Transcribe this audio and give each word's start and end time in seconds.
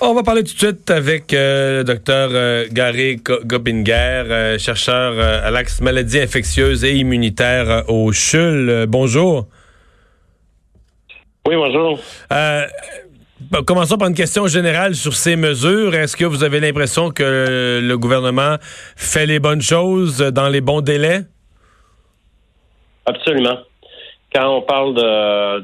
On 0.00 0.14
va 0.14 0.22
parler 0.22 0.44
tout 0.44 0.54
de 0.54 0.58
suite 0.58 0.88
avec 0.90 1.34
euh, 1.34 1.78
le 1.78 1.84
docteur 1.84 2.30
euh, 2.32 2.66
Gary 2.70 3.16
Gobinger, 3.16 3.92
euh, 4.30 4.56
chercheur 4.56 5.18
à 5.18 5.50
l'axe 5.50 5.80
maladies 5.80 6.20
infectieuses 6.20 6.84
et 6.84 6.94
immunitaires 6.94 7.82
au 7.88 8.12
CHUL. 8.12 8.86
bonjour. 8.86 9.46
Oui, 11.48 11.56
bonjour. 11.56 11.98
commençons 13.66 13.98
par 13.98 14.06
une 14.06 14.14
question 14.14 14.46
générale 14.46 14.94
sur 14.94 15.14
ces 15.14 15.34
mesures. 15.34 15.92
Est-ce 15.96 16.16
que 16.16 16.24
vous 16.24 16.44
avez 16.44 16.60
l'impression 16.60 17.10
que 17.10 17.80
le 17.82 17.98
gouvernement 17.98 18.56
fait 18.94 19.26
les 19.26 19.40
bonnes 19.40 19.62
choses 19.62 20.18
dans 20.18 20.48
les 20.48 20.60
bons 20.60 20.80
délais? 20.80 21.22
Absolument. 23.04 23.58
Quand 24.32 24.58
on 24.58 24.62
parle 24.62 24.94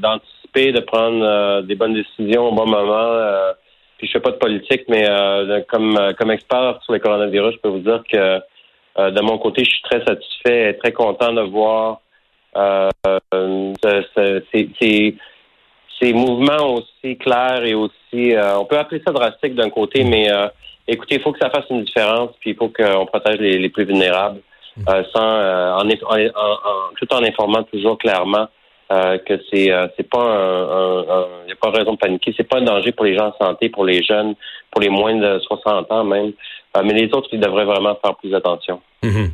d'anticiper, 0.01 0.73
de, 0.73 0.81
prendre 0.81 1.61
des 1.61 1.75
bonnes 1.75 1.93
décisions 1.93 2.49
au 2.49 2.51
bon 2.53 2.65
moment, 2.65 3.53
pas 4.25 4.31
de 4.31 4.37
politique, 4.37 4.85
mais 4.89 5.07
euh, 5.07 5.61
comme 5.69 5.95
euh, 5.97 6.13
comme 6.13 6.31
expert 6.31 6.79
sur 6.83 6.93
les 6.93 6.99
coronavirus, 6.99 7.53
je 7.53 7.59
peux 7.59 7.69
vous 7.69 7.79
dire 7.79 8.03
que 8.11 8.41
euh, 8.97 9.11
de 9.11 9.21
mon 9.21 9.37
côté, 9.37 9.63
je 9.63 9.69
suis 9.69 9.83
très 9.83 10.03
satisfait 10.03 10.71
et 10.71 10.77
très 10.77 10.91
content 10.93 11.31
de 11.31 11.41
voir 11.41 12.01
ces, 14.81 15.15
ces 16.01 16.13
mouvements 16.13 16.73
aussi 16.73 17.17
clairs 17.17 17.63
et 17.65 17.75
aussi 17.75 18.33
on 18.57 18.65
peut 18.65 18.77
appeler 18.77 19.01
ça 19.05 19.13
drastique 19.13 19.55
d'un 19.55 19.69
côté, 19.69 20.03
mais 20.03 20.27
écoutez, 20.87 21.15
il 21.15 21.21
faut 21.21 21.33
que 21.33 21.39
ça 21.39 21.49
fasse 21.49 21.65
une 21.69 21.83
différence, 21.83 22.31
puis 22.39 22.51
il 22.51 22.55
faut 22.55 22.69
qu'on 22.69 23.05
protège 23.05 23.39
les, 23.39 23.69
plus 23.69 23.83
vulnérables, 23.83 24.39
sans 25.13 25.81
en, 25.81 25.87
tout 26.97 27.13
en 27.13 27.23
informant 27.23 27.63
toujours 27.63 27.97
clairement 27.97 28.47
euh, 28.91 29.17
que 29.17 29.39
c'est 29.49 29.71
euh, 29.71 29.87
c'est 29.97 30.07
pas 30.07 30.19
un, 30.21 31.25
n'y 31.45 31.51
a 31.51 31.55
pas 31.61 31.71
raison 31.71 31.93
de 31.93 31.97
paniquer, 31.97 32.33
c'est 32.37 32.47
pas 32.47 32.59
un 32.59 32.63
danger 32.63 32.91
pour 32.91 33.05
les 33.05 33.17
gens 33.17 33.33
en 33.39 33.45
santé, 33.45 33.69
pour 33.69 33.85
les 33.85 34.03
jeunes, 34.03 34.35
pour 34.71 34.81
les 34.81 34.89
moins 34.89 35.15
de 35.15 35.39
60 35.39 35.91
ans 35.91 36.03
même. 36.03 36.33
Euh, 36.75 36.81
mais 36.83 36.93
les 36.93 37.11
autres, 37.13 37.29
ils 37.31 37.39
devraient 37.39 37.65
vraiment 37.65 37.97
faire 38.03 38.15
plus 38.15 38.33
attention. 38.33 38.81
Mhm. 39.03 39.31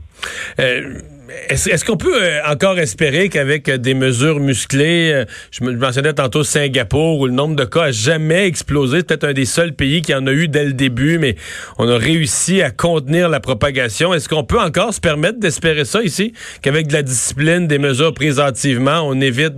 Est-ce 1.49 1.85
qu'on 1.85 1.97
peut 1.97 2.23
euh, 2.23 2.39
encore 2.45 2.77
espérer 2.79 3.29
qu'avec 3.29 3.69
euh, 3.69 3.77
des 3.77 3.93
mesures 3.93 4.39
musclées, 4.39 5.11
euh, 5.13 5.25
je, 5.51 5.63
mentionnais 5.63 6.13
tantôt 6.13 6.43
Singapour, 6.43 7.19
où 7.19 7.27
le 7.27 7.33
nombre 7.33 7.55
de 7.55 7.63
cas 7.63 7.83
a 7.83 7.91
jamais 7.91 8.47
explosé, 8.47 9.03
peut-être 9.03 9.23
un 9.23 9.33
des 9.33 9.45
seuls 9.45 9.73
pays 9.73 10.01
qui 10.01 10.13
en 10.13 10.27
a 10.27 10.31
eu 10.31 10.47
dès 10.47 10.65
le 10.65 10.73
début, 10.73 11.17
mais 11.19 11.35
on 11.77 11.87
a 11.87 11.97
réussi 11.97 12.61
à 12.61 12.71
contenir 12.71 13.29
la 13.29 13.39
propagation. 13.39 14.13
Est-ce 14.13 14.27
qu'on 14.27 14.43
peut 14.43 14.59
encore 14.59 14.93
se 14.93 14.99
permettre 14.99 15.39
d'espérer 15.39 15.85
ça 15.85 16.03
ici, 16.03 16.33
qu'avec 16.61 16.87
de 16.87 16.93
la 16.93 17.03
discipline, 17.03 17.67
des 17.67 17.79
mesures 17.79 18.13
prises 18.13 18.41
on 18.83 19.21
évite 19.21 19.57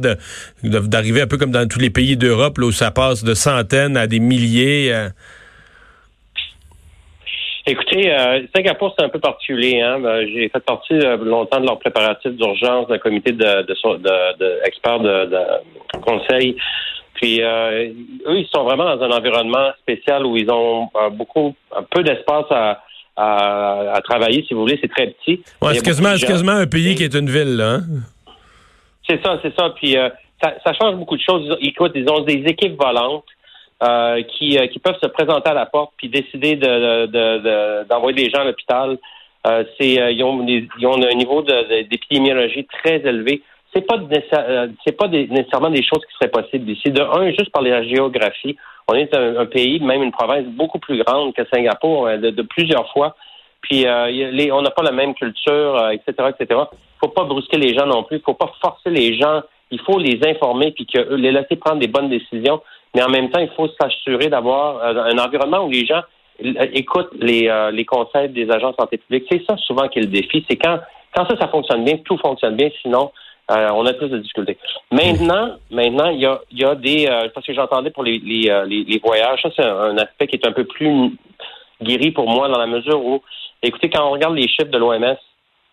d'arriver 0.63 1.21
un 1.21 1.27
peu 1.27 1.37
comme 1.37 1.51
dans 1.51 1.67
tous 1.67 1.79
les 1.79 1.89
pays 1.89 2.17
d'Europe, 2.17 2.57
où 2.59 2.71
ça 2.71 2.91
passe 2.91 3.23
de 3.23 3.33
centaines 3.33 3.97
à 3.97 4.07
des 4.07 4.19
milliers? 4.19 4.93
Écoutez, 7.65 8.11
euh, 8.11 8.41
Singapour, 8.53 8.93
c'est 8.97 9.05
un 9.05 9.09
peu 9.09 9.19
particulier. 9.19 9.79
Hein? 9.79 9.99
Ben, 9.99 10.27
j'ai 10.27 10.49
fait 10.49 10.59
partie 10.59 10.93
euh, 10.95 11.15
longtemps 11.17 11.61
de 11.61 11.65
leur 11.65 11.79
préparatif 11.79 12.31
d'urgence 12.33 12.87
d'un 12.89 12.97
comité 12.97 13.31
de, 13.31 13.37
de, 13.37 14.37
de, 14.37 14.59
experts 14.65 14.99
de, 14.99 15.29
conseil. 16.01 16.57
Puis 17.13 17.41
euh, 17.41 17.87
eux, 18.27 18.39
ils 18.39 18.49
sont 18.53 18.63
vraiment 18.63 18.83
dans 18.83 19.03
un 19.03 19.11
environnement 19.11 19.71
spécial 19.81 20.25
où 20.25 20.35
ils 20.35 20.49
ont 20.51 20.89
euh, 20.95 21.09
beaucoup, 21.09 21.55
un 21.73 21.83
peu 21.83 22.03
d'espace 22.03 22.45
à, 22.49 22.83
à, 23.15 24.01
travailler, 24.03 24.43
si 24.45 24.53
vous 24.53 24.61
voulez. 24.61 24.77
C'est 24.81 24.91
très 24.91 25.07
petit. 25.07 25.41
Ouais, 25.61 25.75
c'est 25.75 25.85
quasiment, 25.85 26.15
quasiment, 26.15 26.51
un 26.51 26.67
pays 26.67 26.95
qui 26.95 27.03
est 27.05 27.15
une 27.15 27.29
ville, 27.29 27.55
là. 27.55 27.75
Hein? 27.75 27.81
C'est 29.07 29.23
ça, 29.23 29.39
c'est 29.41 29.55
ça. 29.57 29.69
Puis 29.69 29.95
ça, 30.41 30.53
ça, 30.65 30.73
change 30.73 30.95
beaucoup 30.95 31.15
de 31.15 31.21
choses. 31.21 31.55
Écoute, 31.61 31.93
ils 31.95 32.09
ont 32.09 32.21
des 32.21 32.43
équipes 32.45 32.75
volantes. 32.77 33.23
Euh, 33.81 34.21
qui, 34.23 34.57
euh, 34.57 34.67
qui 34.67 34.79
peuvent 34.79 34.99
se 35.01 35.07
présenter 35.07 35.49
à 35.49 35.53
la 35.53 35.65
porte 35.65 35.91
puis 35.97 36.07
décider 36.07 36.55
d'envoyer 36.55 37.07
de, 37.07 37.83
de, 37.85 38.13
des 38.13 38.29
gens 38.29 38.41
à 38.41 38.43
l'hôpital. 38.45 38.97
Euh, 39.45 39.65
c'est 39.77 39.95
ils, 40.13 40.23
ont 40.23 40.39
un 40.39 41.15
niveau 41.15 41.41
d'épidémiologie 41.41 42.65
très 42.65 43.01
élevé. 43.01 43.41
C'est 43.73 43.81
pas 43.81 43.99
c'est 44.85 44.95
pas 44.95 45.07
nécessairement 45.09 45.71
des 45.71 45.83
choses 45.83 46.05
qui 46.05 46.13
seraient 46.13 46.31
possibles 46.31 46.69
ici. 46.69 46.91
De 46.91 47.01
un, 47.01 47.31
juste 47.31 47.49
par 47.51 47.61
la 47.61 47.83
géographie, 47.83 48.55
on 48.87 48.93
est 48.93 49.13
un, 49.13 49.45
pays, 49.47 49.81
même 49.81 50.03
une 50.03 50.11
province 50.11 50.45
beaucoup 50.45 50.79
plus 50.79 51.03
grande 51.03 51.33
que 51.33 51.41
Singapour, 51.51 52.07
de, 52.07 52.41
plusieurs 52.43 52.89
fois. 52.93 53.17
Puis 53.63 53.85
on 53.85 54.61
n'a 54.61 54.71
pas 54.71 54.83
la 54.83 54.91
même 54.91 55.13
culture, 55.13 55.89
etc., 55.91 56.29
etc. 56.39 56.61
Faut 57.01 57.09
pas 57.09 57.25
brusquer 57.25 57.57
les 57.57 57.73
gens 57.75 57.87
non 57.87 58.03
plus. 58.03 58.21
Faut 58.23 58.35
pas 58.35 58.53
forcer 58.61 58.91
les 58.91 59.17
gens. 59.17 59.41
Il 59.71 59.81
faut 59.81 59.97
les 59.97 60.21
informer 60.25 60.71
puis 60.71 60.85
que 60.85 61.15
les 61.15 61.31
laisser 61.33 61.57
prendre 61.57 61.79
des 61.79 61.87
bonnes 61.87 62.09
décisions 62.09 62.61
mais 62.93 63.03
en 63.03 63.09
même 63.09 63.29
temps, 63.29 63.39
il 63.39 63.49
faut 63.49 63.67
s'assurer 63.79 64.29
d'avoir 64.29 64.77
euh, 64.77 65.11
un 65.11 65.17
environnement 65.17 65.65
où 65.65 65.69
les 65.69 65.85
gens 65.85 66.01
euh, 66.43 66.67
écoutent 66.73 67.13
les, 67.19 67.47
euh, 67.47 67.71
les 67.71 67.85
conseils 67.85 68.29
des 68.29 68.49
agents 68.51 68.71
de 68.71 68.75
santé 68.75 68.97
publique. 68.97 69.25
C'est 69.31 69.43
ça 69.47 69.57
souvent 69.57 69.87
qui 69.87 69.99
est 69.99 70.03
le 70.03 70.07
défi. 70.07 70.45
C'est 70.49 70.57
quand, 70.57 70.79
quand 71.15 71.27
ça, 71.27 71.37
ça 71.39 71.47
fonctionne 71.47 71.83
bien, 71.83 71.97
tout 71.97 72.17
fonctionne 72.17 72.55
bien, 72.55 72.69
sinon 72.81 73.11
on 73.49 73.85
a 73.85 73.93
plus 73.93 74.07
de 74.07 74.17
difficultés. 74.17 74.57
Maintenant, 74.89 75.57
maintenant, 75.69 76.09
il 76.09 76.21
y 76.21 76.25
a, 76.25 76.39
y 76.53 76.63
a 76.63 76.75
des 76.75 77.05
parce 77.35 77.45
que 77.45 77.53
j'entendais 77.53 77.91
pour 77.91 78.01
les, 78.01 78.17
les, 78.17 78.49
les, 78.65 78.99
voyages, 79.03 79.41
ça 79.43 79.49
c'est 79.55 79.65
un, 79.65 79.97
aspect 79.97 80.27
qui 80.27 80.37
est 80.37 80.47
un 80.47 80.53
peu 80.53 80.63
plus 80.63 81.11
guéri 81.81 82.11
pour 82.11 82.27
moi 82.27 82.47
dans 82.47 82.57
la 82.57 82.65
mesure 82.65 83.05
où, 83.05 83.21
écoutez, 83.61 83.89
quand 83.89 84.07
on 84.07 84.11
regarde 84.11 84.33
les 84.33 84.47
chiffres 84.47 84.71
de 84.71 84.77
l'OMS, 84.77 85.17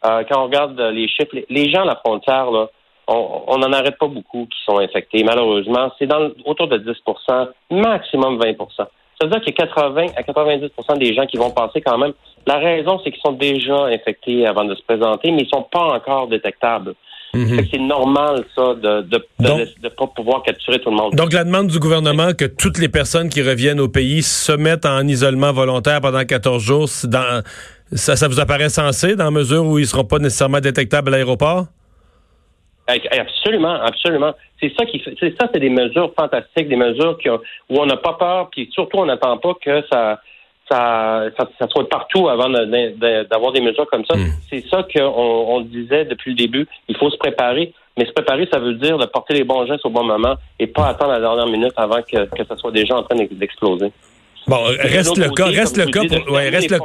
quand 0.03 0.41
on 0.41 0.45
regarde 0.45 0.79
les 0.79 1.09
chiffres, 1.09 1.37
les 1.49 1.71
gens 1.71 1.83
à 1.83 1.87
la 1.87 1.97
frontière, 1.97 2.51
là, 2.51 2.69
on 3.11 3.59
n'en 3.59 3.73
arrête 3.73 3.99
pas 3.99 4.07
beaucoup 4.07 4.47
qui 4.47 4.59
sont 4.65 4.79
infectés. 4.79 5.25
Malheureusement, 5.25 5.91
c'est 5.99 6.07
dans 6.07 6.31
autour 6.45 6.69
de 6.69 6.79
10% 6.79 7.49
maximum 7.71 8.39
20% 8.39 8.57
Ça 8.77 8.87
veut 9.23 9.31
dire 9.31 9.41
qu'il 9.41 9.55
y 9.59 9.63
a 9.63 9.67
80 9.67 10.07
à 10.17 10.23
90% 10.23 10.99
des 10.99 11.15
gens 11.15 11.27
qui 11.27 11.37
vont 11.37 11.51
passer 11.51 11.81
quand 11.81 11.99
même. 11.99 12.13
La 12.47 12.59
raison, 12.59 13.01
c'est 13.03 13.11
qu'ils 13.11 13.21
sont 13.21 13.33
déjà 13.33 13.85
infectés 13.87 14.47
avant 14.47 14.65
de 14.65 14.75
se 14.75 14.83
présenter, 14.83 15.31
mais 15.31 15.43
ils 15.43 15.49
sont 15.49 15.67
pas 15.71 15.95
encore 15.95 16.29
détectables. 16.29 16.95
Mhm. 17.35 17.61
C'est 17.71 17.81
normal, 17.81 18.45
ça, 18.57 18.75
de 18.75 19.05
ne 19.83 19.89
pas 19.89 20.07
pouvoir 20.09 20.43
capturer 20.43 20.81
tout 20.81 20.91
le 20.91 20.97
monde. 20.97 21.15
Donc, 21.15 21.33
la 21.33 21.45
demande 21.45 21.69
du 21.69 21.79
gouvernement 21.79 22.33
que 22.33 22.45
toutes 22.45 22.79
les 22.79 22.89
personnes 22.89 23.29
qui 23.29 23.41
reviennent 23.43 23.79
au 23.79 23.89
pays 23.89 24.23
se 24.23 24.53
mettent 24.53 24.87
en 24.87 25.07
isolement 25.07 25.53
volontaire 25.53 26.01
pendant 26.01 26.25
14 26.25 26.63
jours, 26.63 26.89
dans, 27.05 27.43
ça, 27.93 28.17
ça 28.17 28.27
vous 28.27 28.41
apparaît 28.41 28.69
sensé 28.69 29.15
dans 29.15 29.25
la 29.25 29.31
mesure 29.31 29.65
où 29.65 29.79
ils 29.79 29.83
ne 29.83 29.87
seront 29.87 30.05
pas 30.05 30.19
nécessairement 30.19 30.61
détectables 30.61 31.09
à 31.09 31.19
l'aéroport? 31.19 31.67
Absolument, 33.11 33.75
absolument. 33.75 34.33
C'est 34.61 34.73
ça 34.79 34.85
qui 34.87 34.99
fait, 34.99 35.15
c'est 35.19 35.35
ça, 35.41 35.49
c'est 35.53 35.61
des 35.61 35.71
mesures 35.71 36.13
fantastiques, 36.17 36.69
des 36.69 36.77
mesures 36.77 37.19
qui 37.19 37.29
où 37.29 37.39
on 37.71 37.87
n'a 37.87 37.97
pas 37.97 38.15
peur, 38.15 38.51
puis 38.51 38.69
surtout 38.73 38.99
on 38.99 39.07
n'attend 39.07 39.39
pas 39.39 39.55
que 39.55 39.83
ça, 39.91 40.21
ça, 40.71 41.25
ça, 41.59 41.69
soit 41.69 41.89
partout 41.89 42.29
avant 42.29 42.49
d'avoir 42.49 43.53
des 43.53 43.61
mesures 43.61 43.87
comme 43.91 44.05
ça. 44.05 44.17
Hmm. 44.17 44.31
C'est 44.49 44.65
ça 44.69 44.87
qu'on 44.95 45.03
on 45.03 45.61
disait 45.63 46.05
depuis 46.05 46.31
le 46.31 46.37
début. 46.37 46.67
Il 46.89 46.97
faut 46.97 47.11
se 47.11 47.17
préparer. 47.17 47.73
Mais 47.99 48.07
se 48.07 48.13
préparer, 48.13 48.49
ça 48.51 48.59
veut 48.59 48.75
dire 48.75 48.97
de 48.99 49.05
porter 49.05 49.35
les 49.35 49.45
bons 49.45 49.67
gestes 49.67 49.85
au 49.85 49.91
bon 49.91 50.05
moment 50.05 50.37
et 50.59 50.69
pas 50.69 50.87
attendre 50.87 51.13
la 51.13 51.21
dernière 51.21 51.49
minute 51.49 51.73
avant 51.77 52.01
que, 52.01 52.25
que 52.35 52.45
ça 52.45 52.57
soit 52.57 52.71
déjà 52.71 52.97
en 52.97 53.03
train 53.03 53.17
d'exploser. 53.31 53.93
Bon, 54.47 54.65
reste 54.65 55.17
le 55.17 55.31
cas, 55.31 55.47
reste 55.47 55.77
le 55.77 55.87
cas, 55.87 56.01
pour, 56.09 56.33
ouais, 56.33 56.49
reste 56.49 56.71
le 56.71 56.79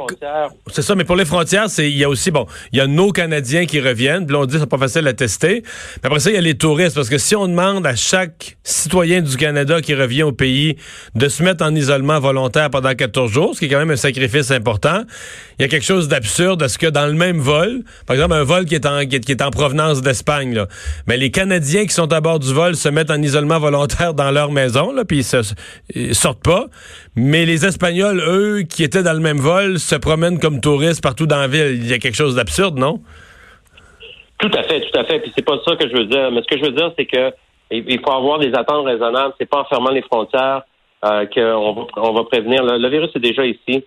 C'est 0.68 0.82
ça, 0.82 0.94
mais 0.94 1.04
pour 1.04 1.16
les 1.16 1.24
frontières, 1.24 1.68
c'est 1.68 1.90
il 1.90 1.96
y 1.96 2.04
a 2.04 2.08
aussi 2.08 2.30
bon, 2.30 2.46
il 2.72 2.78
y 2.78 2.80
a 2.80 2.86
nos 2.86 3.12
Canadiens 3.12 3.66
qui 3.66 3.80
reviennent, 3.80 4.26
puis 4.26 4.34
là 4.34 4.42
on 4.42 4.46
dit 4.46 4.56
c'est 4.58 4.68
pas 4.68 4.78
facile 4.78 5.06
à 5.08 5.14
tester. 5.14 5.62
Mais 6.02 6.06
après 6.06 6.20
ça, 6.20 6.30
il 6.30 6.34
y 6.34 6.38
a 6.38 6.42
les 6.42 6.56
touristes 6.56 6.94
parce 6.94 7.08
que 7.08 7.18
si 7.18 7.34
on 7.34 7.48
demande 7.48 7.86
à 7.86 7.96
chaque 7.96 8.56
citoyen 8.62 9.22
du 9.22 9.36
Canada 9.36 9.80
qui 9.80 9.94
revient 9.94 10.22
au 10.22 10.32
pays 10.32 10.76
de 11.14 11.28
se 11.28 11.42
mettre 11.42 11.64
en 11.64 11.74
isolement 11.74 12.20
volontaire 12.20 12.70
pendant 12.70 12.94
14 12.94 13.32
jours, 13.32 13.54
ce 13.54 13.60
qui 13.60 13.66
est 13.66 13.68
quand 13.68 13.78
même 13.78 13.90
un 13.90 13.96
sacrifice 13.96 14.50
important, 14.50 15.02
il 15.58 15.62
y 15.62 15.64
a 15.64 15.68
quelque 15.68 15.86
chose 15.86 16.08
d'absurde 16.08 16.62
à 16.62 16.68
ce 16.68 16.78
que 16.78 16.86
dans 16.86 17.06
le 17.06 17.14
même 17.14 17.38
vol, 17.38 17.82
par 18.06 18.14
exemple 18.14 18.34
un 18.34 18.44
vol 18.44 18.66
qui 18.66 18.74
est 18.74 18.86
en 18.86 19.06
qui 19.06 19.16
est, 19.16 19.42
en 19.42 19.50
provenance 19.50 20.02
d'Espagne 20.02 20.54
là, 20.54 20.66
mais 21.06 21.16
les 21.16 21.30
Canadiens 21.30 21.86
qui 21.86 21.94
sont 21.94 22.12
à 22.12 22.20
bord 22.20 22.38
du 22.38 22.52
vol 22.52 22.76
se 22.76 22.88
mettent 22.88 23.10
en 23.10 23.20
isolement 23.22 23.58
volontaire 23.58 24.14
dans 24.14 24.30
leur 24.30 24.52
maison 24.52 24.92
là, 24.92 25.04
puis 25.04 25.26
ils, 25.94 26.14
sortent 26.14 26.42
pas, 26.42 26.66
mais 27.14 27.45
les 27.46 27.64
Espagnols, 27.64 28.20
eux, 28.20 28.62
qui 28.62 28.84
étaient 28.84 29.02
dans 29.02 29.12
le 29.12 29.20
même 29.20 29.38
vol, 29.38 29.78
se 29.78 29.94
promènent 29.94 30.38
comme 30.38 30.60
touristes 30.60 31.02
partout 31.02 31.26
dans 31.26 31.38
la 31.38 31.48
ville. 31.48 31.76
Il 31.76 31.88
y 31.88 31.94
a 31.94 31.98
quelque 31.98 32.16
chose 32.16 32.34
d'absurde, 32.34 32.78
non? 32.78 33.00
Tout 34.38 34.50
à 34.52 34.62
fait, 34.64 34.80
tout 34.80 34.98
à 34.98 35.04
fait. 35.04 35.20
Puis 35.20 35.32
c'est 35.34 35.44
pas 35.44 35.58
ça 35.66 35.76
que 35.76 35.88
je 35.88 35.96
veux 35.96 36.04
dire. 36.04 36.30
Mais 36.30 36.42
ce 36.42 36.46
que 36.46 36.58
je 36.58 36.64
veux 36.64 36.72
dire, 36.72 36.92
c'est 36.98 37.06
que 37.06 37.32
il 37.70 38.00
faut 38.00 38.12
avoir 38.12 38.38
des 38.38 38.52
attentes 38.54 38.86
raisonnables. 38.86 39.34
C'est 39.40 39.48
pas 39.48 39.60
en 39.60 39.64
fermant 39.64 39.90
les 39.90 40.02
frontières 40.02 40.62
euh, 41.04 41.26
qu'on 41.26 42.12
va, 42.12 42.24
prévenir. 42.24 42.62
Le, 42.62 42.88
virus 42.88 43.10
est 43.14 43.20
déjà 43.20 43.44
ici. 43.44 43.84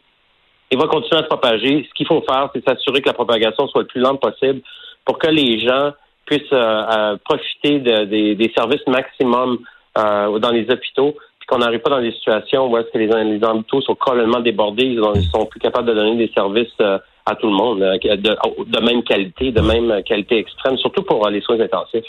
Il 0.71 0.77
va 0.77 0.87
continuer 0.87 1.21
à 1.21 1.23
se 1.23 1.27
propager. 1.27 1.85
Ce 1.87 1.93
qu'il 1.93 2.07
faut 2.07 2.21
faire, 2.27 2.49
c'est 2.53 2.67
s'assurer 2.67 3.01
que 3.01 3.07
la 3.07 3.13
propagation 3.13 3.67
soit 3.67 3.81
le 3.81 3.87
plus 3.87 4.01
lente 4.01 4.19
possible 4.19 4.61
pour 5.05 5.17
que 5.17 5.27
les 5.27 5.59
gens 5.59 5.91
puissent 6.25 6.41
euh, 6.51 6.83
euh, 6.91 7.17
profiter 7.23 7.79
des 7.79 8.51
services 8.55 8.85
maximum 8.87 9.59
dans 9.95 10.51
les 10.51 10.65
hôpitaux 10.69 11.13
qu'on 11.49 11.57
n'arrive 11.57 11.79
pas 11.79 11.89
dans 11.89 12.01
des 12.01 12.11
situations 12.11 12.71
où 12.71 12.77
est-ce 12.77 12.91
que 12.91 12.97
les, 12.99 13.09
hôpitaux 13.43 13.81
sont 13.81 13.95
complètement 13.95 14.39
débordés, 14.39 14.85
ils, 14.85 15.29
sont 15.31 15.45
plus 15.45 15.59
capables 15.59 15.87
de 15.87 15.93
donner 15.93 16.15
des 16.15 16.31
services 16.33 16.67
euh, 16.79 16.99
à 17.25 17.35
tout 17.35 17.47
le 17.47 17.53
monde, 17.53 17.81
euh, 17.81 17.97
de, 17.97 18.79
même 18.79 19.03
qualité, 19.03 19.51
de 19.51 19.61
même 19.61 20.03
qualité 20.03 20.37
extrême, 20.37 20.77
surtout 20.77 21.01
pour 21.03 21.25
euh, 21.25 21.31
les 21.31 21.41
soins 21.41 21.59
intensifs. 21.59 22.05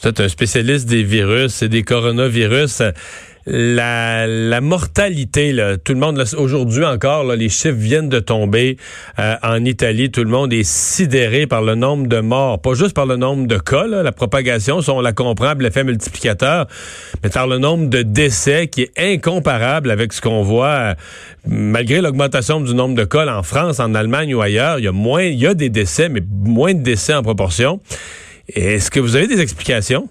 Vous 0.00 0.08
un 0.08 0.28
spécialiste 0.28 0.88
des 0.88 1.02
virus 1.02 1.62
et 1.62 1.68
des 1.68 1.82
coronavirus. 1.82 2.82
La, 3.46 4.60
mortalité, 4.60 5.56
tout 5.84 5.92
le 5.92 5.98
monde, 5.98 6.22
aujourd'hui 6.36 6.84
encore, 6.84 7.24
les 7.24 7.48
chiffres 7.48 7.76
viennent 7.76 8.08
de 8.08 8.20
tomber 8.20 8.76
euh, 9.18 9.34
en 9.42 9.64
Italie. 9.64 10.10
Tout 10.10 10.24
le 10.24 10.30
monde 10.30 10.52
est 10.52 10.62
sidéré 10.62 11.46
par 11.46 11.62
le 11.62 11.74
nombre 11.74 12.06
de 12.06 12.20
morts, 12.20 12.60
pas 12.60 12.74
juste 12.74 12.94
par 12.94 13.06
le 13.06 13.16
nombre 13.16 13.46
de 13.46 13.58
cas, 13.58 13.86
la 13.86 14.12
propagation, 14.12 14.80
on 14.88 15.00
la 15.00 15.12
comprend, 15.12 15.54
l'effet 15.58 15.84
multiplicateur, 15.84 16.66
mais 17.22 17.30
par 17.30 17.46
le 17.46 17.58
nombre 17.58 17.88
de 17.88 18.02
décès 18.02 18.68
qui 18.68 18.82
est 18.82 18.92
incomparable 18.98 19.90
avec 19.90 20.12
ce 20.12 20.20
qu'on 20.20 20.42
voit, 20.42 20.68
euh, 20.68 20.94
malgré 21.46 22.00
l'augmentation 22.00 22.60
du 22.60 22.74
nombre 22.74 22.94
de 22.94 23.04
cas 23.04 23.26
en 23.26 23.42
France, 23.42 23.80
en 23.80 23.94
Allemagne 23.94 24.34
ou 24.34 24.40
ailleurs. 24.40 24.78
Il 24.78 24.84
y 24.84 24.88
a 24.88 24.92
moins, 24.92 25.22
il 25.22 25.38
y 25.38 25.46
a 25.46 25.54
des 25.54 25.68
décès, 25.68 26.08
mais 26.08 26.22
moins 26.30 26.74
de 26.74 26.82
décès 26.82 27.14
en 27.14 27.22
proportion. 27.22 27.80
Est-ce 28.48 28.90
que 28.90 29.00
vous 29.00 29.16
avez 29.16 29.26
des 29.26 29.40
explications? 29.40 30.08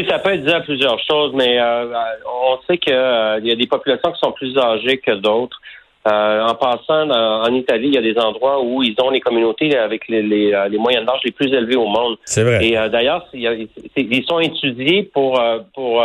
Écoutez, 0.00 0.12
ça 0.12 0.18
peut 0.18 0.32
être 0.32 0.44
dit 0.44 0.52
à 0.52 0.60
plusieurs 0.60 0.98
choses, 1.04 1.32
mais 1.34 1.60
euh, 1.60 1.92
on 2.26 2.58
sait 2.66 2.78
qu'il 2.78 2.94
euh, 2.94 3.40
y 3.42 3.52
a 3.52 3.54
des 3.54 3.66
populations 3.66 4.12
qui 4.12 4.18
sont 4.18 4.32
plus 4.32 4.56
âgées 4.56 4.98
que 4.98 5.12
d'autres. 5.12 5.60
Euh, 6.08 6.42
en 6.42 6.54
passant, 6.54 7.10
en 7.10 7.54
Italie, 7.54 7.88
il 7.88 7.94
y 7.94 7.98
a 7.98 8.02
des 8.02 8.18
endroits 8.18 8.62
où 8.62 8.82
ils 8.82 8.94
ont 9.02 9.10
les 9.10 9.20
communautés 9.20 9.76
avec 9.76 10.08
les, 10.08 10.22
les, 10.22 10.78
moyennes 10.78 11.04
d'âge 11.04 11.20
les 11.24 11.30
plus 11.30 11.52
élevées 11.52 11.76
au 11.76 11.86
monde. 11.86 12.16
C'est 12.24 12.42
vrai. 12.42 12.64
Et 12.64 12.72
d'ailleurs, 12.88 13.26
ils 13.34 14.24
sont 14.26 14.40
étudiés 14.40 15.02
pour, 15.02 15.38
pour 15.74 16.02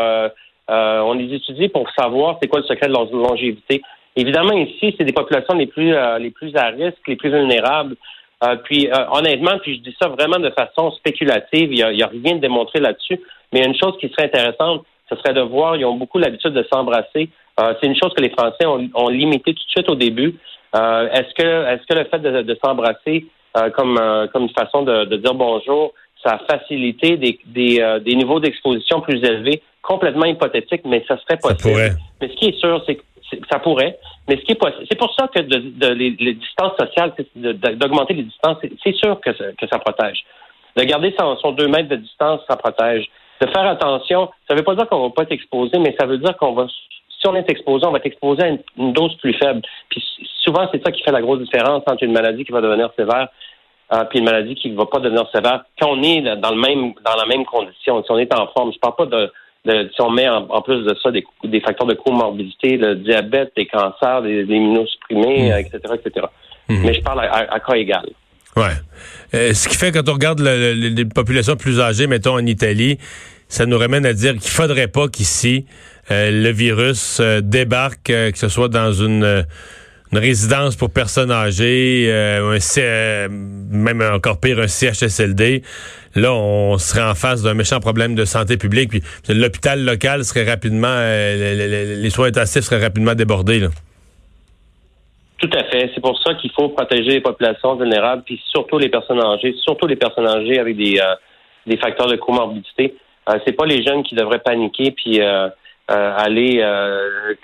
on 0.68 1.14
les 1.14 1.34
étudie 1.34 1.70
pour 1.70 1.90
savoir 1.98 2.38
c'est 2.42 2.50
quoi 2.50 2.60
le 2.60 2.66
secret 2.66 2.88
de 2.88 2.92
leur 2.92 3.10
longévité. 3.10 3.82
Évidemment, 4.18 4.52
ici, 4.52 4.94
c'est 4.98 5.06
des 5.06 5.14
populations 5.14 5.56
les 5.56 5.68
plus 5.68 5.96
les 6.20 6.32
plus 6.32 6.54
à 6.58 6.66
risque, 6.72 7.08
les 7.08 7.16
plus 7.16 7.30
vulnérables. 7.30 7.96
puis 8.66 8.90
honnêtement, 9.14 9.60
puis 9.62 9.78
je 9.78 9.90
dis 9.90 9.96
ça 9.98 10.10
vraiment 10.10 10.40
de 10.40 10.50
façon 10.50 10.92
spéculative, 10.92 11.72
il 11.72 11.96
n'y 11.96 12.04
a, 12.04 12.08
a, 12.08 12.10
rien 12.10 12.36
de 12.36 12.42
démontré 12.42 12.82
là-dessus. 12.82 13.22
Mais 13.56 13.64
une 13.64 13.78
chose 13.82 13.94
qui 14.02 14.10
serait 14.10 14.26
intéressante, 14.26 14.84
ce 15.10 15.16
serait 15.16 15.34
de 15.34 15.40
voir, 15.40 15.78
ils 15.78 15.86
ont 15.86 15.96
beaucoup 15.96 16.18
l'habitude 16.18 16.52
de 16.52 16.66
s'embrasser. 16.70 17.30
Euh, 17.58 17.74
c'est 17.80 17.88
une 17.88 17.96
chose 17.96 18.14
que 18.14 18.22
les 18.22 18.32
Français 18.32 18.66
ont, 18.66 18.90
ont 18.94 19.08
limité 19.08 19.54
tout 19.54 19.64
de 19.64 19.70
suite 19.70 19.90
au 19.90 19.96
début. 19.96 20.36
Euh, 20.76 21.08
est-ce 21.14 21.34
que 21.36 21.66
est-ce 21.70 21.86
que 21.88 21.98
le 21.98 22.04
fait 22.04 22.20
de, 22.20 22.42
de 22.42 22.58
s'embrasser 22.62 23.26
euh, 23.56 23.70
comme 23.70 23.98
comme 24.34 24.44
une 24.44 24.50
façon 24.50 24.82
de, 24.82 25.06
de, 25.06 25.16
dire 25.16 25.34
bonjour, 25.34 25.94
ça 26.22 26.32
a 26.34 26.40
facilité 26.40 27.16
des 27.16 27.40
des, 27.46 28.00
des 28.04 28.16
niveaux 28.16 28.42
d'exposition 28.42 29.00
plus 29.00 29.24
élevés, 29.24 29.62
complètement 29.82 30.26
hypothétique, 30.26 30.82
mais 30.84 31.06
ça 31.08 31.18
serait 31.20 31.38
possible. 31.38 31.96
Mais 32.20 32.28
ce 32.28 32.36
qui 32.36 32.48
est 32.50 32.60
sûr, 32.60 32.84
c'est 32.86 32.96
que 32.96 33.04
ça 33.50 33.60
pourrait. 33.60 33.98
Mais 34.28 34.36
ce 34.36 34.42
qui 34.42 34.52
est 34.52 34.60
possible, 34.60 34.86
c'est 34.92 35.00
pour 35.00 35.16
ça 35.16 35.30
que 35.34 35.40
de, 35.40 35.60
de 35.60 35.88
les, 35.94 36.34
distances 36.34 36.74
sociales, 36.78 37.14
d'augmenter 37.38 38.16
les 38.16 38.24
distances, 38.24 38.58
c'est 38.84 38.96
sûr 38.96 39.18
que 39.22 39.34
ça, 39.34 39.46
que 39.58 39.66
ça 39.72 39.80
protège. 39.80 40.26
De 40.76 40.84
garder 40.84 41.16
son, 41.18 41.38
son 41.38 41.54
deux 41.54 41.70
mètres 41.70 41.88
de 41.88 41.96
distance, 41.96 42.42
ça 42.50 42.58
protège 42.58 43.10
de 43.42 43.48
faire 43.48 43.68
attention. 43.68 44.30
Ça 44.48 44.54
ne 44.54 44.60
veut 44.60 44.64
pas 44.64 44.76
dire 44.76 44.88
qu'on 44.88 45.04
va 45.04 45.10
pas 45.10 45.24
être 45.24 45.32
exposé, 45.32 45.78
mais 45.80 45.96
ça 46.00 46.06
veut 46.06 46.18
dire 46.18 46.36
qu'on 46.38 46.54
va, 46.54 46.68
si 46.68 47.28
on 47.28 47.36
est 47.36 47.50
exposé, 47.50 47.86
on 47.86 47.92
va 47.92 47.98
être 47.98 48.06
exposé 48.06 48.44
à 48.44 48.48
une, 48.48 48.94
dose 48.94 49.16
plus 49.18 49.34
faible. 49.34 49.62
Puis 49.90 50.04
souvent, 50.44 50.68
c'est 50.72 50.84
ça 50.84 50.92
qui 50.92 51.04
fait 51.04 51.12
la 51.12 51.22
grosse 51.22 51.40
différence 51.40 51.84
entre 51.88 52.04
une 52.04 52.14
maladie 52.14 52.46
qui 52.46 52.52
va 52.52 52.62
devenir 52.62 52.90
sévère 52.98 53.28
et 53.92 53.96
euh, 53.96 54.04
puis 54.06 54.20
une 54.20 54.26
maladie 54.26 54.56
qui 54.56 54.72
ne 54.72 54.78
va 54.78 54.86
pas 54.88 55.00
devenir 55.00 55.30
sévère. 55.34 55.64
Quand 55.80 55.90
on 55.92 56.02
est 56.02 56.22
dans 56.22 56.52
le 56.52 56.60
même, 56.60 56.94
dans 57.06 57.16
la 57.16 57.26
même 57.28 57.46
condition, 57.46 58.04
si 58.04 58.12
on 58.12 58.18
est 58.18 58.34
en 58.34 58.48
forme, 58.48 58.74
je 58.74 58.80
parle 58.80 58.96
pas 58.96 59.06
de, 59.06 59.32
si 59.94 60.02
on 60.02 60.10
met 60.10 60.28
en, 60.28 60.62
plus 60.62 60.84
de 60.84 60.96
ça 61.02 61.12
des, 61.12 61.24
des, 61.44 61.60
facteurs 61.60 61.88
de 61.88 61.94
comorbidité, 61.94 62.78
le 62.78 62.96
diabète, 62.96 63.52
des 63.56 63.68
cancers, 63.68 64.22
des, 64.24 64.44
immunosupprimés, 64.44 65.60
etc., 65.60 65.80
mmh. 65.88 65.94
etc. 65.94 66.28
Mmh. 66.68 66.76
Mais 66.84 66.94
je 66.94 67.02
parle 67.02 67.22
à, 67.22 67.54
à 67.54 67.60
cas 67.60 67.76
égal. 67.76 68.06
Ouais. 68.58 68.72
Euh, 69.34 69.54
ce 69.54 69.68
qui 69.68 69.76
fait 69.76 69.92
quand 69.92 70.08
on 70.08 70.14
regarde 70.14 70.40
les 70.40 71.06
populations 71.06 71.56
plus 71.56 71.80
âgées, 71.80 72.08
mettons 72.08 72.36
en 72.36 72.46
Italie, 72.46 72.98
ça 73.50 73.66
nous 73.66 73.78
ramène 73.78 74.06
à 74.06 74.14
dire 74.14 74.34
qu'il 74.34 74.50
faudrait 74.50 74.88
pas 74.88 75.08
qu'ici 75.08 75.66
euh, 76.10 76.32
le 76.32 76.52
virus 76.52 77.20
euh, 77.20 77.42
débarque, 77.42 78.04
que 78.06 78.32
ce 78.38 78.48
soit 78.48 78.70
dans 78.70 78.94
une, 78.94 79.46
résidence 80.14 80.78
pour 80.78 80.92
personnes 80.92 81.32
âgées, 81.32 82.10
un 82.10 83.28
même 83.28 84.02
encore 84.02 84.40
pire 84.40 84.60
un 84.60 84.68
CHSLD. 84.68 85.62
Là, 86.16 86.34
on 86.34 86.78
serait 86.78 87.04
en 87.04 87.16
face 87.16 87.42
d'un 87.42 87.54
méchant 87.54 87.82
problème 87.82 88.16
de 88.16 88.24
santé 88.24 88.56
publique. 88.56 88.92
Puis 88.92 89.04
l'hôpital 89.28 89.84
local 89.84 90.24
serait 90.24 90.50
rapidement, 90.50 90.96
les, 90.98 92.10
soins 92.12 92.28
intensifs 92.28 92.64
seraient 92.64 92.82
rapidement 92.82 93.14
débordés. 93.14 93.60
Là. 93.60 93.68
Tout 95.46 95.58
à 95.58 95.64
fait. 95.66 95.92
C'est 95.94 96.02
pour 96.02 96.20
ça 96.24 96.34
qu'il 96.34 96.52
faut 96.52 96.70
protéger 96.70 97.12
les 97.12 97.22
populations 97.22 97.76
vulnérables, 97.76 98.24
puis 98.24 98.42
surtout 98.48 98.80
les 98.80 98.90
personnes 98.90 99.24
âgées, 99.24 99.54
surtout 99.62 99.86
les 99.86 99.96
personnes 99.96 100.28
âgées 100.28 100.58
avec 100.58 100.76
des, 100.76 101.00
euh, 101.00 101.14
des 101.68 101.78
facteurs 101.78 102.08
de 102.08 102.16
comorbidité. 102.16 102.96
Euh, 103.30 103.38
c'est 103.46 103.52
pas 103.52 103.68
les 103.68 103.84
jeunes 103.84 104.02
qui 104.02 104.16
devraient 104.16 104.40
paniquer 104.40 104.92
puis 104.92 105.22
euh, 105.22 105.48
euh 105.92 106.14
aller 106.18 106.64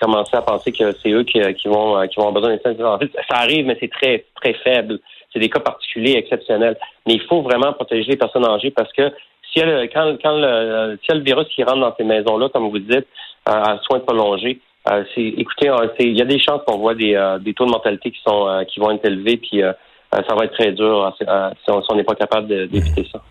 commencer 0.01 0.35
à 0.35 0.41
penser 0.41 0.71
que 0.71 0.91
c'est 0.93 1.11
eux 1.11 1.23
qui, 1.23 1.39
vont 1.39 2.07
qui 2.07 2.15
vont 2.17 2.27
avoir 2.27 2.31
besoin 2.31 2.55
de 2.55 2.83
En 2.83 2.97
fait, 2.97 3.11
ça 3.29 3.37
arrive, 3.37 3.67
mais 3.67 3.77
c'est 3.79 3.91
très 3.91 4.25
très 4.33 4.53
faible. 4.55 4.99
C'est 5.31 5.39
des 5.39 5.49
cas 5.49 5.59
particuliers, 5.59 6.17
exceptionnels. 6.17 6.77
Mais 7.05 7.13
il 7.13 7.21
faut 7.21 7.43
vraiment 7.43 7.71
protéger 7.73 8.09
les 8.11 8.17
personnes 8.17 8.47
âgées 8.47 8.71
parce 8.71 8.91
que 8.93 9.11
si 9.51 9.59
elle, 9.59 9.87
quand, 9.93 10.17
le, 10.25 10.97
le 11.07 11.19
virus 11.19 11.47
qui 11.49 11.63
rentre 11.63 11.81
dans 11.81 11.95
ces 11.95 12.03
maisons-là, 12.03 12.49
comme 12.49 12.69
vous 12.69 12.79
dites, 12.79 13.07
à 13.45 13.77
soins 13.83 13.99
prolongés, 13.99 14.59
euh, 14.89 15.03
écoutez, 15.15 15.69
euh, 15.69 15.87
il 15.99 16.17
y 16.17 16.21
a 16.21 16.25
des 16.25 16.39
chances 16.39 16.61
qu'on 16.65 16.79
voit 16.79 16.95
des, 16.95 17.13
euh, 17.13 17.37
taux 17.55 17.65
de 17.65 17.71
mortalité 17.71 18.11
qui 18.11 18.19
sont 18.25 18.65
qui 18.67 18.79
vont 18.79 18.91
être 18.91 19.05
élevés, 19.05 19.37
puis 19.37 19.61
ça 20.11 20.35
va 20.35 20.45
être 20.45 20.53
très 20.53 20.71
dur 20.71 21.15
si 21.19 21.71
on 21.89 21.95
n'est 21.95 22.03
pas 22.03 22.15
capable 22.15 22.47
d'éviter 22.47 23.07
ça. 23.11 23.21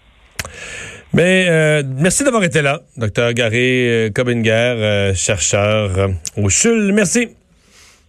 Mais 1.13 1.83
merci 1.85 2.23
d'avoir 2.23 2.45
été 2.45 2.63
là, 2.63 2.81
docteur 2.97 3.33
Gary 3.33 4.13
Cobinger, 4.15 5.13
chercheur 5.15 5.91
au 6.37 6.49
CHUL. 6.49 6.93
Merci. 6.93 7.40